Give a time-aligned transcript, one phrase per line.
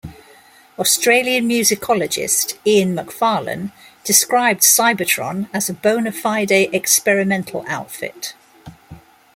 [0.79, 3.71] Australian musicologist, Ian McFarlane,
[4.03, 8.33] described Cybotron as "a bona fide experimental outfit".